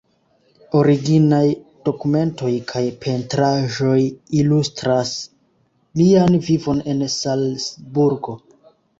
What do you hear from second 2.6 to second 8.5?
kaj pentraĵoj ilustras lian vivon en Salzburg.